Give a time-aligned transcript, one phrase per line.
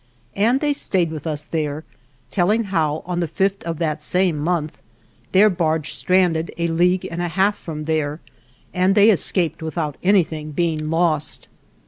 [0.35, 1.83] And they stayed with us there,
[2.31, 4.79] telling how, on the fifth of that same month,
[5.31, 8.19] their barge strand ed a league and a half from there,
[8.73, 11.47] and they escaped without anything being lost.